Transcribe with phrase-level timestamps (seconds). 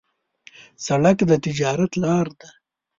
[0.85, 2.47] سړک د تجارت لار ده.